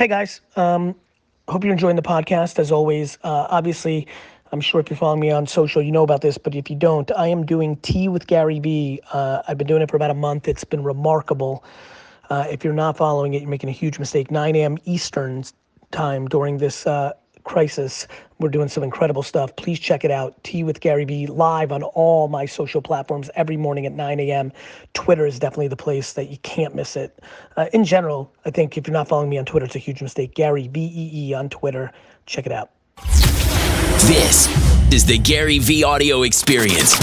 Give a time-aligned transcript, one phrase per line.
[0.00, 0.94] Hey guys, um,
[1.46, 2.58] hope you're enjoying the podcast.
[2.58, 4.06] As always, uh, obviously,
[4.50, 6.38] I'm sure if you're following me on social, you know about this.
[6.38, 9.02] But if you don't, I am doing tea with Gary Vee.
[9.12, 10.48] Uh, I've been doing it for about a month.
[10.48, 11.62] It's been remarkable.
[12.30, 14.30] Uh, if you're not following it, you're making a huge mistake.
[14.30, 14.78] 9 a.m.
[14.86, 15.44] Eastern
[15.90, 17.12] time during this uh,
[17.44, 18.06] crisis.
[18.38, 19.54] We're doing some incredible stuff.
[19.56, 20.42] Please check it out.
[20.44, 24.52] Tea with Gary Vee live on all my social platforms every morning at 9 a.m.
[24.94, 27.22] Twitter is definitely the place that you can't miss it.
[27.56, 30.02] Uh, in general, I think if you're not following me on Twitter, it's a huge
[30.02, 30.34] mistake.
[30.34, 31.92] Gary V E E on Twitter.
[32.26, 32.70] Check it out.
[34.06, 34.48] This
[34.92, 36.98] is the Gary Vee audio experience.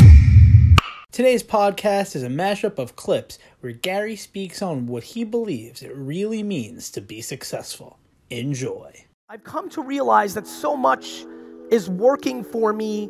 [1.11, 5.95] Today's podcast is a mashup of clips where Gary speaks on what he believes it
[5.95, 7.97] really means to be successful.
[8.29, 9.06] Enjoy.
[9.29, 11.25] I've come to realize that so much
[11.69, 13.09] is working for me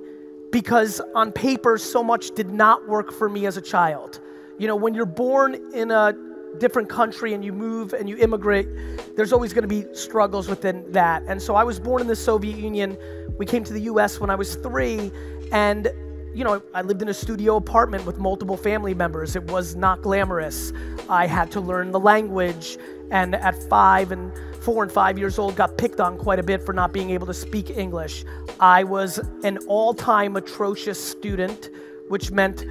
[0.52, 4.20] because on paper, so much did not work for me as a child.
[4.58, 6.16] You know, when you're born in a
[6.58, 8.68] different country and you move and you immigrate,
[9.16, 11.22] there's always gonna be struggles within that.
[11.28, 12.98] And so I was born in the Soviet Union.
[13.38, 15.12] We came to the US when I was three,
[15.52, 15.88] and
[16.34, 19.36] you know, I lived in a studio apartment with multiple family members.
[19.36, 20.74] It was not glamorous.
[21.10, 22.80] I had to learn the language,
[23.12, 24.32] and at five and
[24.68, 27.26] four and five years old, got picked on quite a bit for not being able
[27.26, 28.26] to speak English.
[28.60, 31.70] I was an all time atrocious student,
[32.10, 32.66] which meant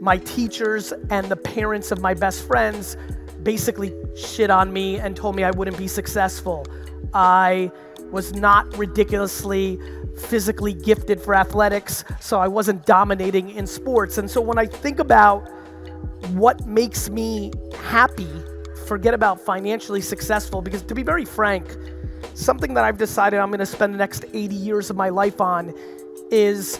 [0.00, 2.96] my teachers and the parents of my best friends
[3.42, 6.64] basically shit on me and told me I wouldn't be successful.
[7.12, 7.72] I
[8.12, 9.80] was not ridiculously
[10.16, 14.16] physically gifted for athletics, so I wasn't dominating in sports.
[14.16, 15.40] And so when I think about
[16.34, 18.30] what makes me happy
[18.92, 21.78] forget about financially successful because to be very frank,
[22.34, 25.72] something that I've decided I'm gonna spend the next 80 years of my life on
[26.30, 26.78] is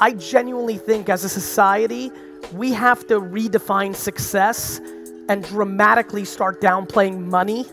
[0.00, 2.10] I genuinely think as a society,
[2.52, 4.80] we have to redefine success
[5.28, 7.64] and dramatically start downplaying money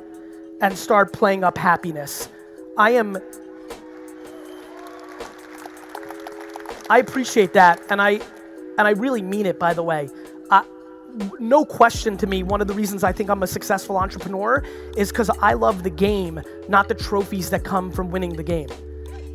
[0.61, 2.29] and start playing up happiness.
[2.77, 3.17] I am
[6.91, 8.21] I appreciate that and I
[8.77, 10.09] and I really mean it by the way
[11.39, 14.63] no question to me, one of the reasons I think I'm a successful entrepreneur
[14.95, 18.69] is because I love the game, not the trophies that come from winning the game.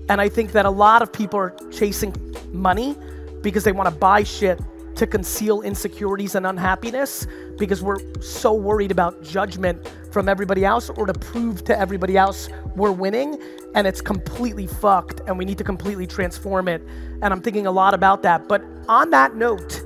[0.08, 2.14] And I think that a lot of people are chasing
[2.52, 2.96] money
[3.42, 4.60] because they want to buy shit
[4.96, 7.26] to conceal insecurities and unhappiness
[7.58, 12.48] because we're so worried about judgment from everybody else or to prove to everybody else
[12.76, 13.40] we're winning
[13.74, 16.80] and it's completely fucked and we need to completely transform it
[17.22, 19.82] and I'm thinking a lot about that but on that note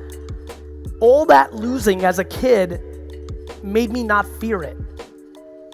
[1.00, 2.80] all that losing as a kid
[3.62, 4.76] made me not fear it.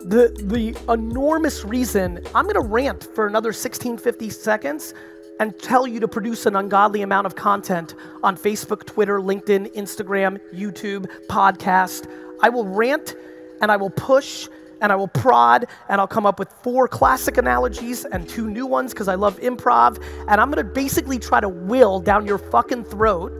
[0.00, 4.92] The, the enormous reason, I'm gonna rant for another 16, 50 seconds
[5.40, 10.38] and tell you to produce an ungodly amount of content on Facebook, Twitter, LinkedIn, Instagram,
[10.52, 12.08] YouTube, podcast.
[12.42, 13.16] I will rant
[13.62, 14.48] and I will push
[14.80, 18.66] and I will prod and I'll come up with four classic analogies and two new
[18.66, 20.02] ones because I love improv.
[20.28, 23.32] And I'm gonna basically try to will down your fucking throat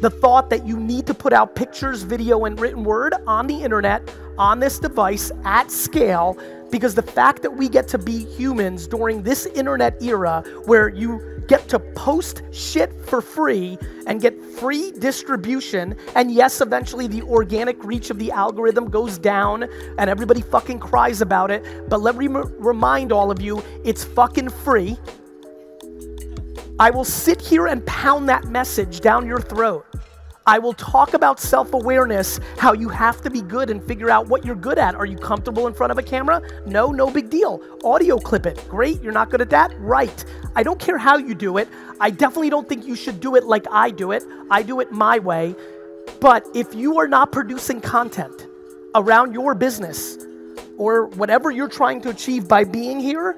[0.00, 3.62] the thought that you need to put out pictures, video, and written word on the
[3.62, 4.02] internet,
[4.38, 6.38] on this device, at scale,
[6.70, 11.20] because the fact that we get to be humans during this internet era where you
[11.46, 17.82] get to post shit for free and get free distribution, and yes, eventually the organic
[17.84, 19.68] reach of the algorithm goes down
[19.98, 24.48] and everybody fucking cries about it, but let me remind all of you, it's fucking
[24.48, 24.96] free.
[26.78, 29.86] I will sit here and pound that message down your throat.
[30.44, 34.26] I will talk about self awareness, how you have to be good and figure out
[34.26, 34.96] what you're good at.
[34.96, 36.42] Are you comfortable in front of a camera?
[36.66, 37.62] No, no big deal.
[37.84, 38.62] Audio clip it.
[38.68, 39.72] Great, you're not good at that?
[39.78, 40.24] Right.
[40.56, 41.68] I don't care how you do it.
[42.00, 44.24] I definitely don't think you should do it like I do it.
[44.50, 45.54] I do it my way.
[46.20, 48.48] But if you are not producing content
[48.96, 50.18] around your business
[50.76, 53.36] or whatever you're trying to achieve by being here,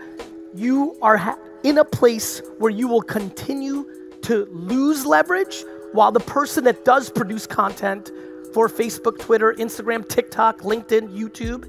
[0.54, 3.84] you are ha- in a place where you will continue
[4.22, 8.12] to lose leverage while the person that does produce content
[8.54, 11.66] for Facebook, Twitter, Instagram, TikTok, LinkedIn, YouTube,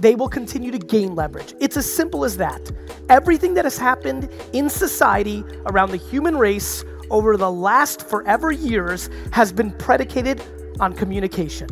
[0.00, 1.54] they will continue to gain leverage.
[1.60, 2.72] It's as simple as that.
[3.10, 9.10] Everything that has happened in society around the human race over the last forever years
[9.32, 10.42] has been predicated
[10.80, 11.68] on communication.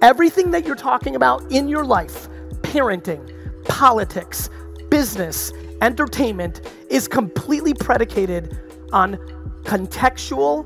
[0.00, 2.28] Everything that you're talking about in your life,
[2.62, 3.28] parenting,
[3.64, 4.48] politics,
[4.90, 8.58] business, entertainment is completely predicated
[8.92, 9.16] on
[9.64, 10.64] contextual,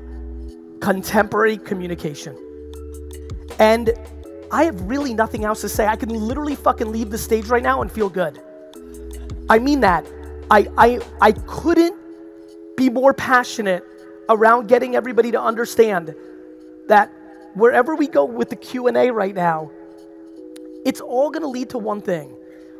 [0.79, 2.37] contemporary communication.
[3.59, 3.93] And
[4.51, 5.87] I have really nothing else to say.
[5.87, 8.41] I can literally fucking leave the stage right now and feel good.
[9.49, 10.05] I mean that.
[10.49, 11.97] I, I, I couldn't
[12.77, 13.83] be more passionate
[14.29, 16.15] around getting everybody to understand
[16.87, 17.11] that
[17.55, 19.71] wherever we go with the Q&A right now,
[20.85, 22.33] it's all going to lead to one thing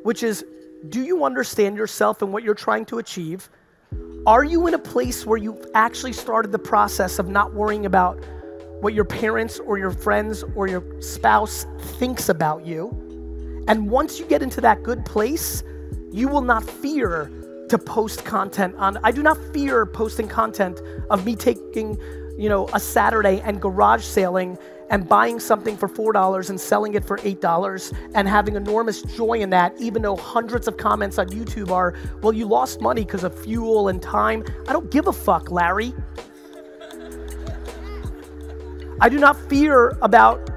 [0.03, 0.45] which is
[0.89, 3.49] do you understand yourself and what you're trying to achieve?
[4.25, 8.23] Are you in a place where you've actually started the process of not worrying about
[8.81, 11.65] what your parents or your friends or your spouse
[11.97, 12.89] thinks about you?
[13.67, 15.63] And once you get into that good place,
[16.11, 17.31] you will not fear
[17.69, 21.97] to post content on I do not fear posting content of me taking,
[22.37, 24.57] you know, a Saturday and garage sailing
[24.89, 29.49] and buying something for $4 and selling it for $8 and having enormous joy in
[29.51, 33.37] that, even though hundreds of comments on YouTube are, well, you lost money because of
[33.37, 34.43] fuel and time.
[34.67, 35.93] I don't give a fuck, Larry.
[38.99, 40.49] I do not fear about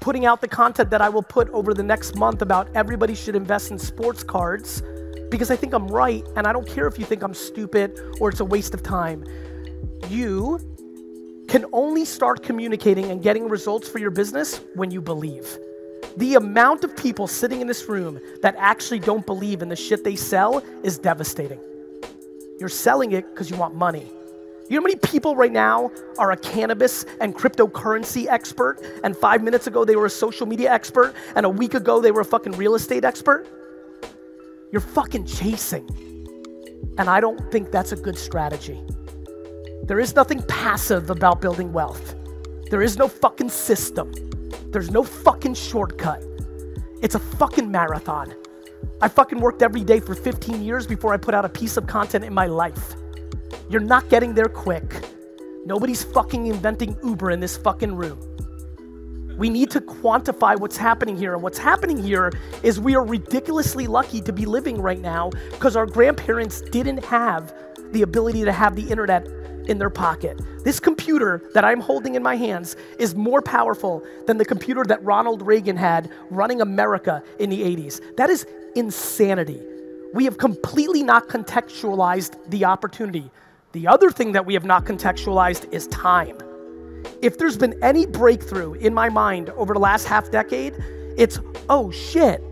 [0.00, 3.36] putting out the content that I will put over the next month about everybody should
[3.36, 4.82] invest in sports cards
[5.30, 8.28] because I think I'm right and I don't care if you think I'm stupid or
[8.28, 9.24] it's a waste of time.
[10.08, 10.58] You
[11.52, 15.58] can only start communicating and getting results for your business when you believe.
[16.16, 20.02] The amount of people sitting in this room that actually don't believe in the shit
[20.02, 21.60] they sell is devastating.
[22.58, 24.10] You're selling it because you want money.
[24.70, 29.42] You know how many people right now are a cannabis and cryptocurrency expert, and five
[29.42, 32.24] minutes ago they were a social media expert, and a week ago they were a
[32.24, 33.46] fucking real estate expert?
[34.70, 35.86] You're fucking chasing.
[36.96, 38.82] And I don't think that's a good strategy.
[39.84, 42.14] There is nothing passive about building wealth.
[42.70, 44.12] There is no fucking system.
[44.70, 46.22] There's no fucking shortcut.
[47.02, 48.32] It's a fucking marathon.
[49.00, 51.88] I fucking worked every day for 15 years before I put out a piece of
[51.88, 52.94] content in my life.
[53.68, 55.04] You're not getting there quick.
[55.66, 58.20] Nobody's fucking inventing Uber in this fucking room.
[59.36, 61.34] We need to quantify what's happening here.
[61.34, 62.30] And what's happening here
[62.62, 67.52] is we are ridiculously lucky to be living right now because our grandparents didn't have
[67.90, 69.26] the ability to have the internet
[69.68, 70.40] in their pocket.
[70.64, 75.02] This computer that I'm holding in my hands is more powerful than the computer that
[75.04, 78.00] Ronald Reagan had running America in the 80s.
[78.16, 79.60] That is insanity.
[80.14, 83.30] We have completely not contextualized the opportunity.
[83.72, 86.36] The other thing that we have not contextualized is time.
[87.22, 90.74] If there's been any breakthrough in my mind over the last half decade,
[91.16, 91.38] it's
[91.68, 92.42] oh shit,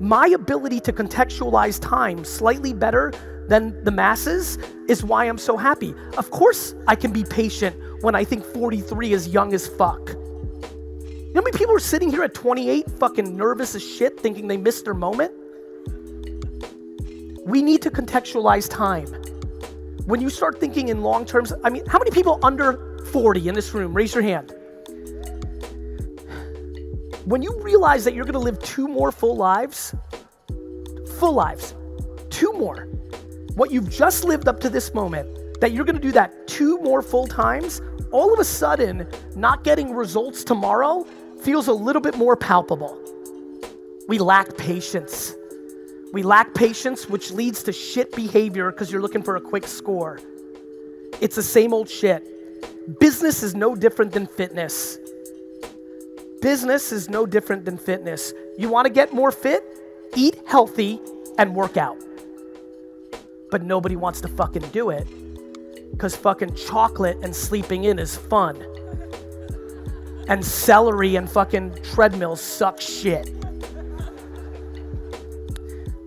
[0.00, 3.12] my ability to contextualize time slightly better
[3.50, 4.58] than the masses
[4.88, 5.92] is why I'm so happy.
[6.16, 10.10] Of course, I can be patient when I think 43 is young as fuck.
[10.10, 14.46] You know how many people are sitting here at 28 fucking nervous as shit thinking
[14.46, 15.32] they missed their moment?
[17.44, 19.06] We need to contextualize time.
[20.06, 23.54] When you start thinking in long terms, I mean, how many people under 40 in
[23.56, 23.92] this room?
[23.92, 24.54] Raise your hand.
[27.24, 29.92] When you realize that you're gonna live two more full lives,
[31.18, 31.74] full lives,
[32.30, 32.88] two more,
[33.54, 37.02] what you've just lived up to this moment, that you're gonna do that two more
[37.02, 37.80] full times,
[38.12, 39.06] all of a sudden,
[39.36, 41.06] not getting results tomorrow
[41.40, 42.98] feels a little bit more palpable.
[44.08, 45.34] We lack patience.
[46.12, 50.20] We lack patience, which leads to shit behavior because you're looking for a quick score.
[51.20, 52.26] It's the same old shit.
[52.98, 54.98] Business is no different than fitness.
[56.42, 58.32] Business is no different than fitness.
[58.58, 59.64] You wanna get more fit?
[60.16, 61.00] Eat healthy
[61.38, 61.96] and work out
[63.50, 65.06] but nobody wants to fucking do it
[65.90, 68.64] because fucking chocolate and sleeping in is fun.
[70.28, 73.26] And celery and fucking treadmills suck shit.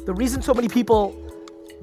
[0.06, 1.20] The reason so many people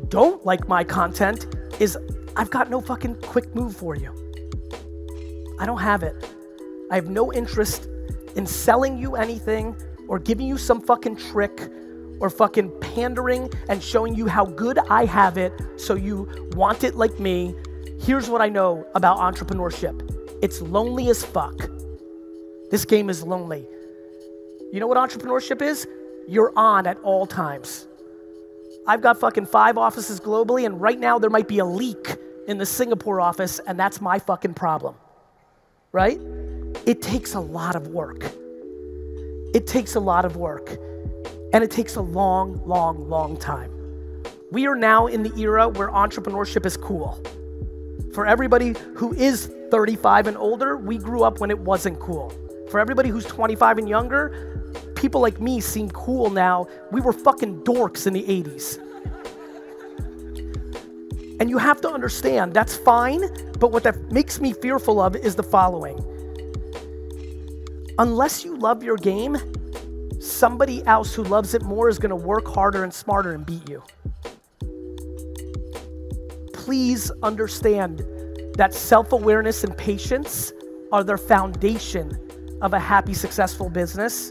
[0.09, 1.97] don't like my content is
[2.37, 4.13] I've got no fucking quick move for you.
[5.59, 6.15] I don't have it.
[6.91, 7.89] I have no interest
[8.37, 9.77] in selling you anything
[10.09, 11.71] or giving you some fucking trick
[12.21, 16.95] or fucking pandering and showing you how good I have it so you want it
[16.95, 17.55] like me.
[17.99, 20.07] Here's what I know about entrepreneurship
[20.43, 21.69] it's lonely as fuck.
[22.71, 23.67] This game is lonely.
[24.73, 25.87] You know what entrepreneurship is?
[26.29, 27.89] You're on at all times.
[28.87, 32.59] I've got fucking five offices globally, and right now there might be a leak in
[32.59, 34.95] the Singapore office, and that's my fucking problem.
[35.93, 36.21] Right?
[36.87, 38.25] It takes a lot of work.
[39.53, 40.79] It takes a lot of work.
[41.53, 43.73] And it takes a long, long, long time.
[44.51, 47.21] We are now in the era where entrepreneurship is cool.
[48.13, 52.33] For everybody who is 35 and older, we grew up when it wasn't cool.
[52.71, 54.63] For everybody who's 25 and younger,
[54.95, 56.67] people like me seem cool now.
[56.91, 58.79] We were fucking dorks in the 80s.
[61.41, 63.23] And you have to understand that's fine,
[63.59, 66.05] but what that makes me fearful of is the following.
[67.99, 69.37] Unless you love your game,
[70.21, 73.69] somebody else who loves it more is going to work harder and smarter and beat
[73.69, 73.83] you.
[76.53, 78.05] Please understand
[78.55, 80.53] that self awareness and patience
[80.93, 82.19] are the foundation
[82.61, 84.31] of a happy, successful business,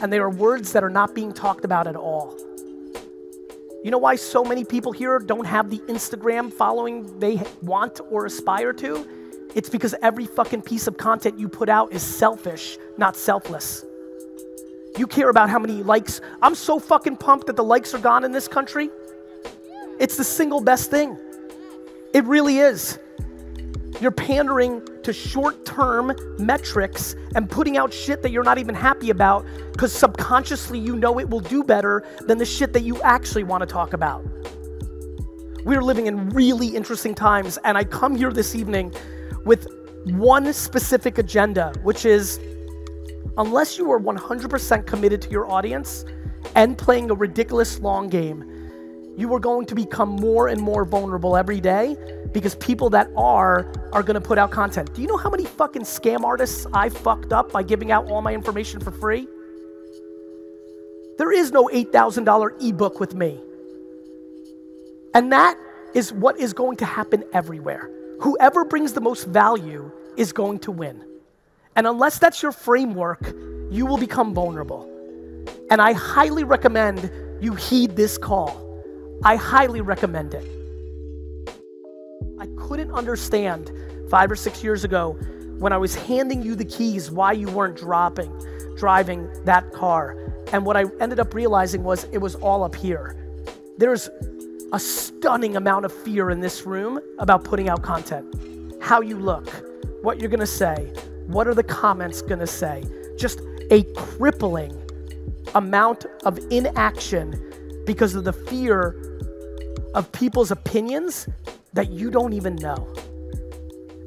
[0.00, 2.36] and they are words that are not being talked about at all.
[3.82, 8.26] You know why so many people here don't have the Instagram following they want or
[8.26, 9.08] aspire to?
[9.54, 13.84] It's because every fucking piece of content you put out is selfish, not selfless.
[14.98, 16.20] You care about how many likes.
[16.42, 18.90] I'm so fucking pumped that the likes are gone in this country.
[19.98, 21.16] It's the single best thing.
[22.12, 22.98] It really is.
[24.00, 29.10] You're pandering to short term metrics and putting out shit that you're not even happy
[29.10, 33.44] about because subconsciously you know it will do better than the shit that you actually
[33.44, 34.24] want to talk about.
[35.64, 38.94] We're living in really interesting times, and I come here this evening
[39.44, 39.68] with
[40.04, 42.40] one specific agenda, which is
[43.36, 46.04] unless you are 100% committed to your audience
[46.54, 48.44] and playing a ridiculous long game,
[49.16, 51.96] you are going to become more and more vulnerable every day
[52.32, 54.94] because people that are are going to put out content.
[54.94, 58.22] Do you know how many fucking scam artists I fucked up by giving out all
[58.22, 59.26] my information for free?
[61.18, 63.38] There is no $8,000 ebook with me.
[65.12, 65.58] And that
[65.92, 67.90] is what is going to happen everywhere.
[68.20, 71.04] Whoever brings the most value is going to win.
[71.80, 73.34] And unless that's your framework,
[73.70, 74.86] you will become vulnerable.
[75.70, 77.10] And I highly recommend
[77.40, 78.84] you heed this call.
[79.24, 80.46] I highly recommend it.
[82.38, 83.72] I couldn't understand
[84.10, 85.12] five or six years ago
[85.58, 88.30] when I was handing you the keys why you weren't dropping,
[88.76, 90.18] driving that car.
[90.52, 93.16] And what I ended up realizing was it was all up here.
[93.78, 94.10] There's
[94.74, 98.34] a stunning amount of fear in this room about putting out content.
[98.82, 99.48] How you look,
[100.02, 100.92] what you're gonna say,
[101.32, 102.84] what are the comments gonna say?
[103.16, 104.76] Just a crippling
[105.54, 108.96] amount of inaction because of the fear
[109.94, 111.28] of people's opinions
[111.72, 112.92] that you don't even know.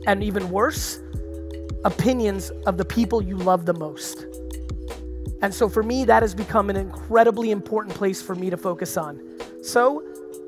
[0.06, 1.00] And even worse,
[1.86, 4.26] opinions of the people you love the most.
[5.42, 8.96] And so for me, that has become an incredibly important place for me to focus
[8.96, 9.22] on.
[9.62, 10.04] So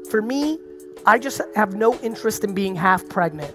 [0.09, 0.59] for me,
[1.05, 3.53] I just have no interest in being half pregnant.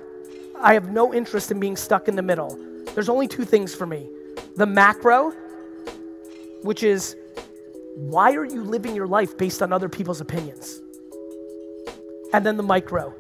[0.61, 2.59] I have no interest in being stuck in the middle.
[2.95, 4.09] There's only two things for me
[4.57, 5.31] the macro,
[6.63, 7.17] which is
[7.95, 10.81] why are you living your life based on other people's opinions?
[12.33, 13.11] And then the micro,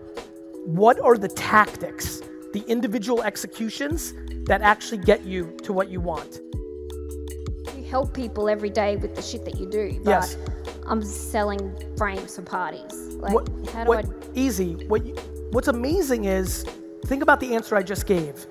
[0.64, 2.22] what are the tactics,
[2.52, 6.40] the individual executions that actually get you to what you want?
[7.76, 10.36] You help people every day with the shit that you do, but Yes.
[10.86, 12.92] I'm selling frames for parties.
[13.14, 14.20] Like, what, how do what, I?
[14.34, 15.14] easy what you,
[15.50, 16.64] what's amazing is
[17.06, 18.46] think about the answer i just gave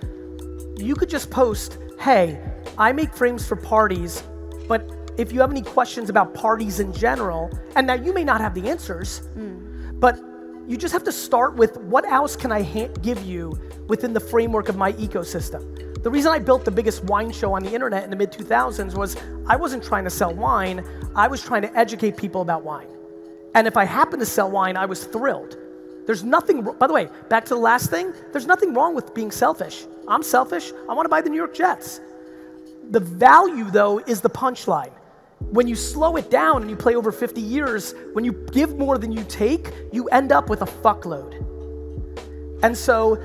[0.81, 2.39] you could just post hey
[2.77, 4.23] i make frames for parties
[4.67, 8.41] but if you have any questions about parties in general and now you may not
[8.41, 9.99] have the answers mm.
[9.99, 10.19] but
[10.67, 13.57] you just have to start with what else can i ha- give you
[13.87, 15.63] within the framework of my ecosystem
[16.03, 18.95] the reason i built the biggest wine show on the internet in the mid 2000s
[18.95, 19.17] was
[19.47, 22.87] i wasn't trying to sell wine i was trying to educate people about wine
[23.55, 25.57] and if I happened to sell wine, I was thrilled.
[26.05, 29.31] There's nothing, by the way, back to the last thing, there's nothing wrong with being
[29.31, 29.85] selfish.
[30.09, 30.71] I'm selfish.
[30.89, 32.01] I want to buy the New York Jets.
[32.89, 34.91] The value, though, is the punchline.
[35.39, 38.97] When you slow it down and you play over 50 years, when you give more
[38.97, 41.35] than you take, you end up with a fuckload.
[42.63, 43.15] And so,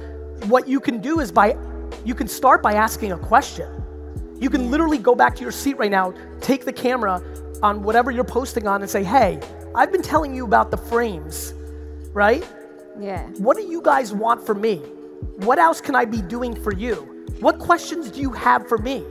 [0.47, 1.57] what you can do is by,
[2.05, 3.83] you can start by asking a question.
[4.39, 7.23] You can literally go back to your seat right now, take the camera
[7.63, 9.41] on whatever you're posting on, and say, hey,
[9.75, 11.55] I've been telling you about the frames,
[12.13, 12.47] right?
[13.01, 13.27] Yeah.
[13.39, 14.83] What do you guys want from me?
[15.39, 17.27] What else can I be doing for you?
[17.41, 19.05] What questions do you have for me?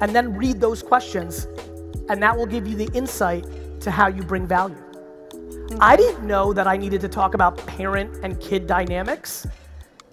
[0.00, 1.46] And then read those questions,
[2.08, 3.44] and that will give you the insight
[3.80, 4.76] to how you bring value.
[4.76, 5.78] Hmm.
[5.80, 9.46] I didn't know that I needed to talk about parent and kid dynamics.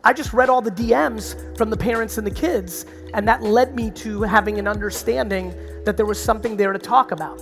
[0.04, 3.76] I just read all the DMs from the parents and the kids, and that led
[3.76, 5.54] me to having an understanding
[5.86, 7.38] that there was something there to talk about.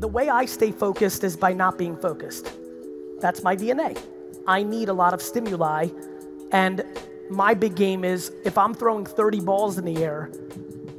[0.00, 2.52] The way I stay focused is by not being focused.
[3.20, 4.00] That's my DNA.
[4.48, 5.88] I need a lot of stimuli,
[6.52, 6.82] and
[7.28, 10.32] my big game is if I'm throwing 30 balls in the air,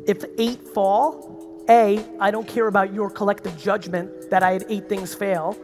[0.06, 4.88] if eight fall, A, I don't care about your collective judgment that I had eight
[4.88, 5.58] things fail,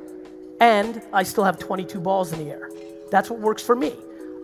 [0.60, 2.72] and I still have 22 balls in the air.
[3.12, 3.94] That's what works for me.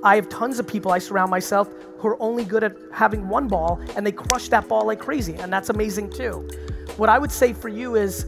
[0.03, 1.67] I have tons of people I surround myself
[1.97, 5.33] who are only good at having one ball and they crush that ball like crazy,
[5.33, 6.47] and that's amazing too.
[6.97, 8.27] What I would say for you is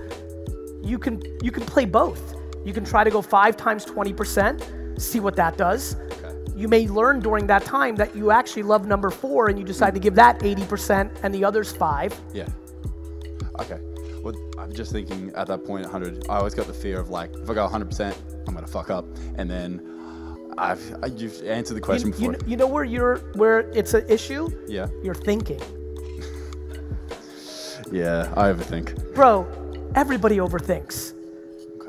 [0.82, 2.36] you can you can play both.
[2.66, 5.96] You can try to go five times 20%, see what that does.
[6.56, 9.94] You may learn during that time that you actually love number four and you decide
[9.96, 12.14] to give that 80% and the others five.
[12.34, 12.48] Yeah.
[13.60, 13.80] Okay.
[14.22, 16.28] Well, I'm just thinking at that point, 100.
[16.30, 18.16] I always got the fear of like, if I go 100%,
[18.48, 19.82] I'm gonna fuck up, and then
[20.58, 22.50] I've I, you've answered the question You, you, before.
[22.50, 24.48] you know where you're where it's an issue?
[24.68, 24.88] yeah.
[25.04, 25.60] You're thinking.
[27.92, 28.32] Yeah.
[28.36, 29.14] I overthink.
[29.14, 31.14] Bro, everybody overthinks.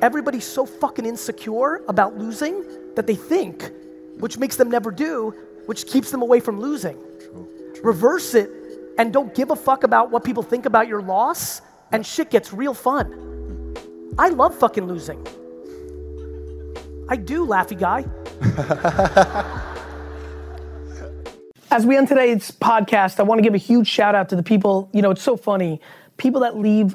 [0.03, 2.65] Everybody's so fucking insecure about losing
[2.97, 3.71] that they think,
[4.19, 5.35] which makes them never do,
[5.67, 6.99] which keeps them away from losing.
[7.83, 8.51] Reverse it
[8.99, 11.61] and don't give a fuck about what people think about your loss,
[11.93, 13.77] and shit gets real fun.
[14.19, 15.21] I love fucking losing.
[17.09, 18.05] I do, laughy guy.
[21.71, 24.43] As we end today's podcast, I want to give a huge shout out to the
[24.43, 24.89] people.
[24.93, 25.81] You know, it's so funny.
[26.17, 26.95] People that leave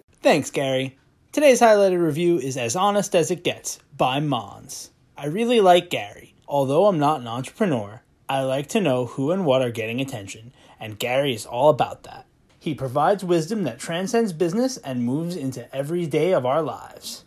[0.21, 0.99] Thanks, Gary.
[1.31, 4.91] Today's highlighted review is As Honest as It Gets by Mons.
[5.17, 6.35] I really like Gary.
[6.47, 10.53] Although I'm not an entrepreneur, I like to know who and what are getting attention,
[10.79, 12.27] and Gary is all about that.
[12.59, 17.25] He provides wisdom that transcends business and moves into every day of our lives.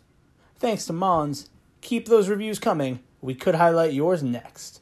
[0.57, 1.49] Thanks to Mons.
[1.81, 3.01] Keep those reviews coming.
[3.19, 4.79] We could highlight yours next.